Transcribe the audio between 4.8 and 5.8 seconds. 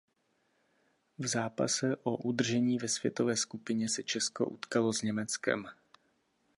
s Německem.